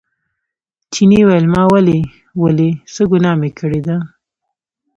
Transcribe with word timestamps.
چیني 0.93 1.19
وویل 1.25 1.45
ما 1.53 1.63
ولې 1.73 1.99
ولئ 2.41 2.71
څه 2.93 3.03
ګناه 3.11 3.37
مې 3.39 3.49
کړې 3.59 3.81
ده. 3.87 3.97